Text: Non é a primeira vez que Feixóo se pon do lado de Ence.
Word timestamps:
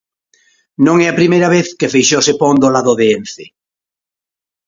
Non 0.85 0.95
é 1.05 1.07
a 1.09 1.17
primeira 1.19 1.49
vez 1.55 1.67
que 1.79 1.91
Feixóo 1.93 2.25
se 2.27 2.33
pon 2.41 2.55
do 2.63 2.69
lado 2.75 2.91
de 2.99 3.05
Ence. 3.17 3.45